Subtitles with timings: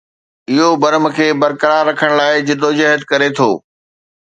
[0.53, 3.49] اهو برم کي برقرار رکڻ لاء جدوجهد ڪري ٿو